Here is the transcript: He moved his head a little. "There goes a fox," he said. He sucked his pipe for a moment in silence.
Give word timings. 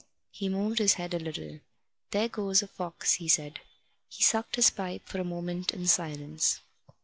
He 0.31 0.49
moved 0.49 0.79
his 0.79 0.95
head 0.95 1.13
a 1.13 1.19
little. 1.19 1.59
"There 2.09 2.27
goes 2.27 2.63
a 2.63 2.67
fox," 2.67 3.13
he 3.13 3.27
said. 3.27 3.59
He 4.09 4.23
sucked 4.23 4.55
his 4.55 4.71
pipe 4.71 5.03
for 5.07 5.19
a 5.19 5.23
moment 5.23 5.75
in 5.75 5.85
silence. 5.85 6.59